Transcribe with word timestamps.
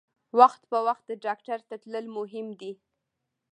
وخت 0.39 0.61
په 0.71 0.77
وخت 0.87 1.07
ډاکټر 1.25 1.59
ته 1.69 1.75
تلل 1.83 2.05
مهم 2.17 2.47
دي. 2.59 2.73